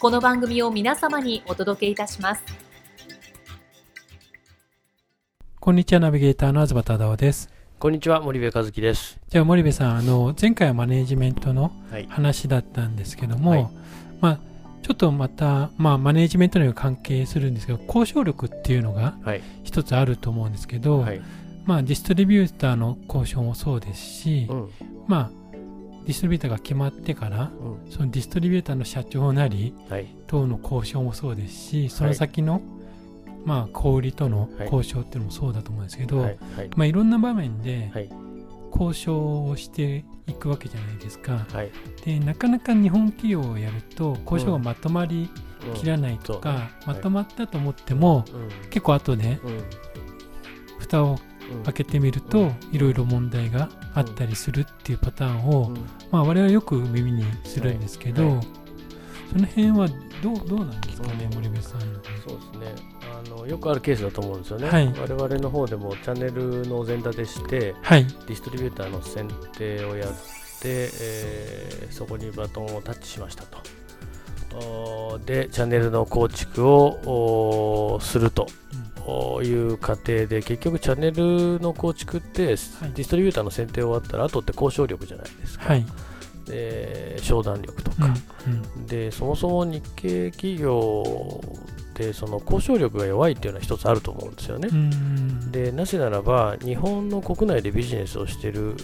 [0.00, 2.44] この番組を皆様にお届けいたします。
[5.58, 7.50] こんにちは、ナビゲーターの東忠夫です。
[7.80, 9.18] こんにちは、森部和樹です。
[9.28, 11.72] じゃあ、森部さん、あの、前回はマネジメントの
[12.10, 13.68] 話だったんですけども、はい、
[14.20, 14.40] まあ、
[14.82, 19.16] ちょっとまた、まあ、マネジメントには関係するんですけど、交渉力っていうのが
[19.64, 21.20] 一つあると思うんですけど、はい、
[21.64, 24.70] まあ、ディストリビューターの交渉もそうですし、うん、
[25.08, 25.37] まあ、
[26.08, 32.62] ディストリビューターが決まってから、うん、そのディストリビューターの社長なり、はい、等の交渉もそうですしその先の、はい、
[33.44, 36.38] まあ、小売りとの交渉っていうのもそうだと思うんですけど、はい。
[36.76, 37.92] まあ、いろんな場面で
[38.72, 41.46] 交渉をしていくわけじゃないですか、
[42.06, 45.28] でなかなか日本企業をやると交渉がまとまり
[45.74, 48.24] きらないとか、まとまったと思っても、
[48.70, 49.38] 結構後で、
[50.78, 51.18] 蓋を
[51.64, 55.70] 開けてみるといろいろ問題があったりするっていうパターンを、
[56.10, 58.40] まあ、我々はよく耳にするんですけど、
[59.32, 59.88] その辺は
[60.22, 61.80] どうどうなんですかね、森部さん。
[61.80, 62.98] そうですね。
[63.26, 70.18] あのよくあるケースだと思うんですよね、はい、我々の方でもチャンネルの前座でして、はい、ディストリビューターの選定をやって、
[70.64, 73.58] えー、そこにバトンをタッチしましたと。
[75.26, 78.46] でチャンネルの構築をすると
[79.42, 85.84] いう過程で結局チャンネルの構築って、ディストリビューターの選定終わったらあとって交渉力じゃないですか、はい、
[86.46, 88.14] で商談力とか、
[88.46, 91.40] うんうん、でそもそも日系企業
[91.94, 94.68] でその交渉力が弱いっていうのは一つあると思うんですよね。
[95.50, 98.76] でなぜならば日本の国内でビジネスをしてる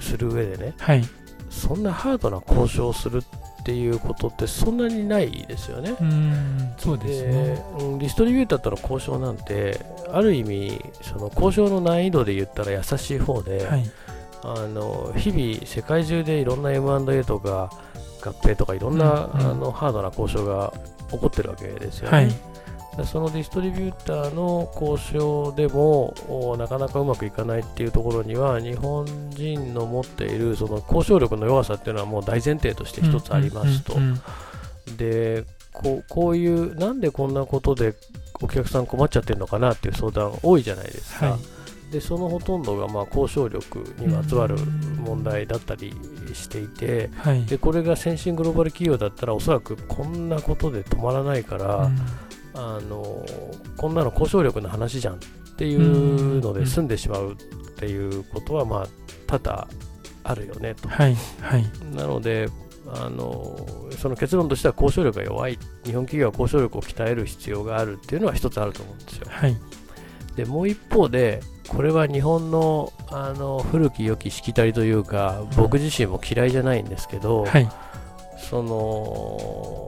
[0.00, 1.02] する上でね、はい、
[1.48, 3.22] そんなハードな交渉をする
[3.68, 5.94] っていうことってそんなにないですよね。
[6.78, 7.32] そうですね
[7.98, 9.78] ディストリビューターとの交渉なんて
[10.10, 13.90] ある意味その交渉の難易度で言ったら優しい方で、はい、
[14.42, 17.70] あの日々世界中でいろんな M&A とか
[18.22, 20.72] 合併とかいろんな、うんうん、あのハードな交渉が
[21.10, 22.16] 起こってるわけですよね。
[22.16, 22.34] はい
[23.04, 26.14] そのディストリビューターの交渉でも
[26.58, 33.94] なかなかうまくいかないっていうところには日本人の持っているその交渉力の弱さっていうのはもう大前提として一つありますと。
[34.96, 37.94] でこうこういうなんでこんなことで
[38.40, 41.30] お客さん困っちゃってるのかなっていう相談多いじゃないですか。
[41.30, 44.56] はい、でそのほとんどがまあ交渉力にまつわる
[45.04, 45.94] 問題だったり
[46.34, 51.90] していて、はい、でこれが先進グローバル企業だったらおそらくこんなことで止まらないから、
[52.60, 53.24] あの
[53.76, 55.18] こんなの交渉力の話じゃんっ
[55.56, 57.36] ていうので済んでしまうっ
[57.76, 58.86] ていうことは、まあ、
[59.28, 59.68] 多々
[60.24, 60.88] あるよねと。
[60.88, 61.64] はいはい、
[61.94, 62.48] なので
[62.88, 63.56] あの
[63.96, 65.58] その結論としては交渉力が弱い。
[65.84, 69.26] 日本企業は交渉力を鍛える必要があるっていうのは一つあると思うんですよ。
[69.30, 69.56] はい、
[70.34, 77.68] でもう一方でこれは日本のあの古き良きしきたりというか僕自身も嫌いじゃないんですけど、はい、
[78.36, 79.86] その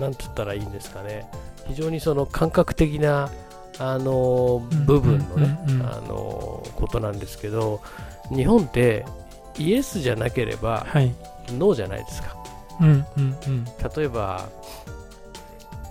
[0.00, 1.28] なんて言ったらいいんですかね
[1.70, 3.30] 非常にその感覚的な
[3.78, 7.80] あの部分のね、あのことなんですけど
[8.28, 9.06] 日本って
[9.56, 11.14] イエスじゃなければ、はい、
[11.52, 12.36] ノーじゃないですか、
[12.80, 13.64] うんうんうん、
[13.96, 14.48] 例えば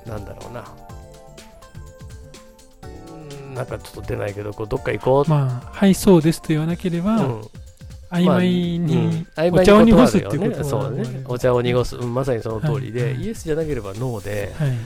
[0.05, 0.65] なんだろうな。
[3.55, 5.29] なんかちょっと出ないけどこうどっか行こう。
[5.29, 7.41] まあはいそうですと言わなければ、うん、
[8.11, 11.23] 曖昧に、お茶を濁すっていうことそうね。
[11.25, 14.77] お茶を濁す、うん、まさにその通りで、はい、イエスじゃなければノーで、はい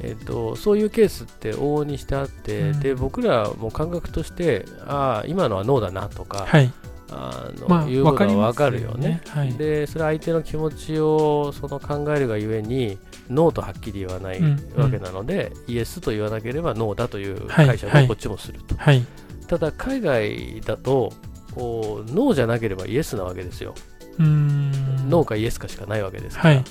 [0.00, 6.72] えーと、そういうケースって往々にしてあって、うん、で僕らも感覚としてああ今のはノーだなとか、はい、
[7.10, 9.22] あの、まあ、いうことは分かるよね、ね。
[9.28, 12.98] はい、でそれ相手の気持ちをその考えるがゆえに
[13.28, 14.40] ノーとはっきり言わない
[14.76, 19.04] わけなので、うんうん、イエスと言わなければノーだという解釈をこっちもすると、はい、
[19.48, 21.12] ただ海外だと
[21.56, 23.74] ノーじゃなければイエスなわけですよ。
[24.18, 26.62] ノーかイエスかしかないわけですから、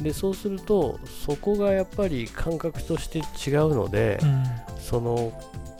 [0.00, 4.44] でそうするとそこがやっぱり感覚として違うので、うん、
[4.80, 5.32] その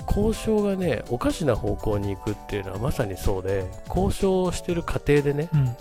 [0.09, 5.73] 交渉がねおかしな方向に行くっていうのはまさにそうで交渉をしてる過程でね、うんうん、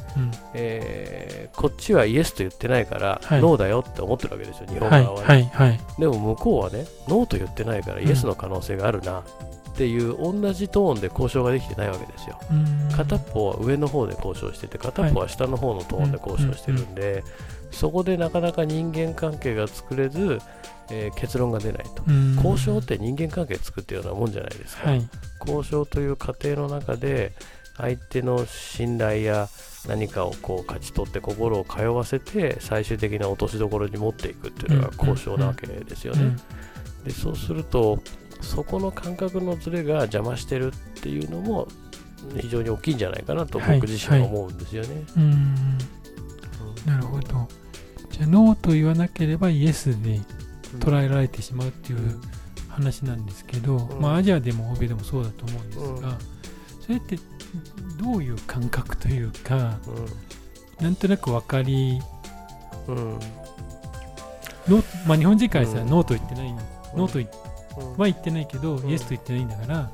[0.53, 5.43] えー、こっちはイエスと言ってないから、はい、ノーだよって思ってるわけですよ日本側はね、はい。
[5.45, 9.23] はい、でも向こうはねノーと言ってないからイエスの可能性があるなっ
[9.77, 12.39] ていう同じトーンで交渉ができてないわけですよ。
[12.95, 17.23] 片方は上の方で交渉してて片方は下の方のトーンで交渉してるんで、
[17.71, 20.39] そこでなかなか人間関係が作れず
[20.89, 22.03] えー、結論が出ないと、
[22.37, 25.09] 交渉って人間関係作っていうようなもんじゃないですか、はい、
[25.41, 27.33] 交渉という過程の中で
[27.75, 29.49] 相手の信頼や
[29.87, 36.35] 何かをこう勝ち取って心を通わせて最終的な落としどころに持っていくっていうのが交渉なわけですよね。
[37.05, 37.99] でそうすると
[38.41, 41.67] そこの感覚のズレが邪魔してるっていうのも
[42.39, 44.89] 非常に大きいんじゃないかなと僕自身は思うんですよね。
[44.89, 45.77] はいはい、うん、
[46.87, 47.47] なるほど。
[48.09, 50.21] じゃあノーと言わなければイエスで
[50.79, 52.19] 捉えられてしまうっていう
[52.69, 56.17] 話なんですけど、うん、まあ、アジアでも欧米でもそうだと思うんですが、うん、
[56.81, 57.17] それって
[58.01, 59.77] どういう感覚というか、
[60.79, 61.99] うん、なんとなく分かり、
[62.87, 63.19] うん。
[64.67, 66.53] のまあ、日本人からしたらノーと言ってない、
[66.95, 67.19] ノーと
[67.97, 69.89] は言ってないけど、イエスと言ってないんだから、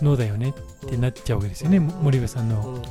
[0.00, 2.82] ノーだよねってなっちゃうわけですよね、森部さんの。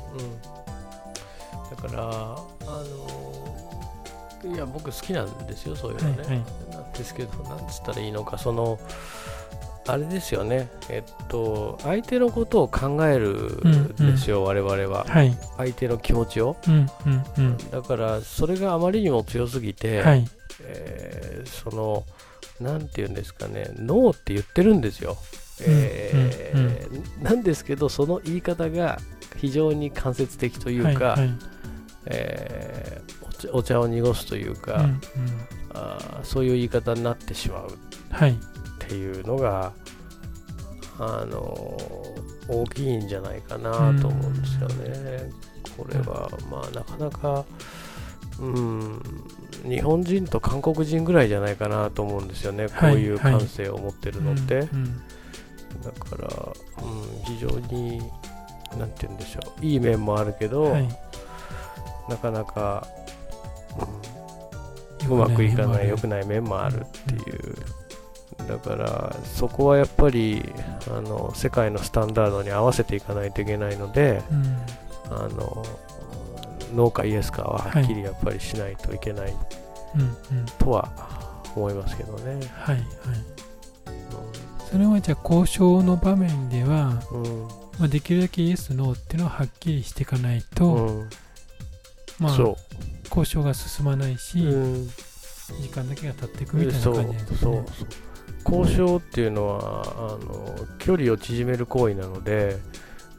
[1.69, 2.37] だから
[2.71, 2.83] あ
[4.45, 6.37] のいや僕好きなんですよそういうのね、はいはい、
[6.71, 8.79] なんですけどなんつったらいいのかその
[9.87, 10.69] あれですよね。
[10.89, 20.27] えっと相手のことを考えるんですよ、うんうん、我々は、はい、相手の気持ちを、うんうんうん、だからそれがあまりにも強すぎて、はい、
[20.61, 22.03] えー、その
[22.59, 23.71] なんて言うんですかね。
[23.75, 25.17] ノーって言ってるんですよ、
[25.61, 26.73] えー、うんうん
[27.17, 28.99] うん、なんですけどその言い方が
[29.37, 31.29] 非常に間接的というか、はいはい、
[32.05, 33.21] えー
[33.53, 34.99] お茶を濁すというか、うんうん、
[35.73, 37.69] あそういう言い方になってしまう。
[37.71, 41.77] っていうのが、はい、あの
[42.47, 45.29] 大きいんじゃないかなと思うんですよね。
[45.77, 47.45] これは、まあ、なかなか、
[48.39, 49.01] うん、
[49.63, 54.61] 日本人と韓国人ぐらいじゃないかなと思うんですよね、こういう感性を持ってるのって。
[54.61, 56.27] だから、
[56.83, 57.99] うん、非常に、
[58.77, 60.99] なんて言うんでしょう、いい面もあるけど、はい、
[62.09, 62.87] なかなか
[65.09, 66.81] うまくいかない良くない面もある。
[66.81, 66.85] っ
[67.21, 67.55] ていう。
[68.47, 70.43] だからそこはやっぱり
[70.89, 75.63] あの世界のスタンダードに合わせていかないといけないので、うん、あの
[76.73, 79.33] ノーかイエスかははっきりやっぱりしないといけない。
[80.57, 80.89] とは
[81.55, 82.39] 思いますけどね。
[82.53, 82.85] はい、はい、
[84.71, 87.47] それはじゃあ交渉の場面では、うん、
[87.79, 91.09] まあ、できるだけイエス、ノーっていうのははっきりしていかないと、うん、
[92.21, 92.37] まあ、
[93.09, 94.87] 交渉が進まないし、うん、
[95.59, 97.37] 時間だけが経っていくみたいな感じなんですね。
[97.37, 97.65] そう
[98.43, 102.57] 交渉っていうのはあの距離を縮める行為なので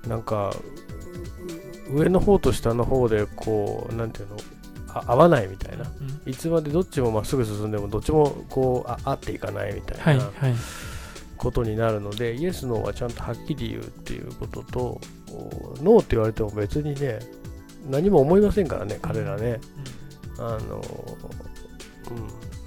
[0.07, 0.53] なんか
[1.91, 4.37] 上の方と下の方でこうなんていうの
[4.95, 10.55] 合わないみたいな、うん、いつまでどっちもまっすぐ進んでもどっちもこうあ合っていかないみたいな、はいはい、
[11.37, 15.01] ことになるのでイエス・ノーはちゃんとはっきり言うっていうことと
[15.83, 17.21] ノーって言われても別にね
[17.89, 19.61] 何も思いませんからね、彼らね。
[20.39, 20.83] うん、あの、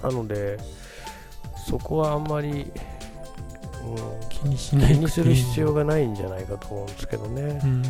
[0.02, 0.58] うん、なので、
[1.68, 7.60] そこはあんまり、うん、気にしない気にする必要がないんじゃないかと思うんですけどね。
[7.64, 7.82] うん、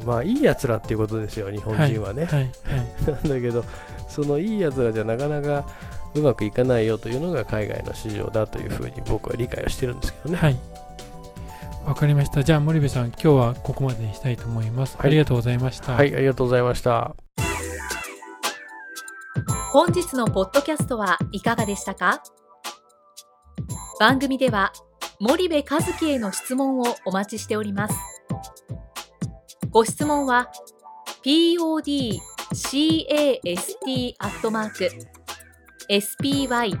[0.00, 2.24] うん、まあ、いいやつらっていうことですよ、日本人はね。
[2.24, 3.64] はいはいはい、 なんだけど、
[4.08, 5.64] そのいいやつらじゃなかなか
[6.14, 10.36] うまくいかないよというのが海外の市場だというふうに僕は理解をしてるんですけどね。
[10.36, 10.73] はい
[11.86, 12.42] わかりました。
[12.42, 14.96] じゃあ森部さん、今日はここまでにしたいと思います。
[14.96, 15.92] はい、ありがとうございました。
[15.92, 17.14] はい、ありがとうございました。
[19.72, 22.22] 本日のポッドキャストはいかがでしたか？
[24.00, 24.72] 番組では
[25.20, 27.94] 森部和樹への質問をお待ちしております。
[29.70, 30.50] ご質問は
[31.22, 32.04] podcast
[34.18, 34.88] アットマーク
[35.90, 36.80] spydergrp